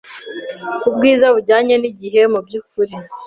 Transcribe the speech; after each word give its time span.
Ubwiza 0.87 1.25
bujyanye 1.35 1.75
nigihe 1.81 2.21
mubyukuri 2.31 2.95